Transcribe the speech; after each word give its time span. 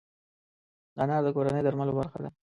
انار 1.01 1.21
د 1.25 1.27
کورني 1.35 1.61
درملو 1.63 1.97
برخه 1.99 2.17
ده. 2.23 2.29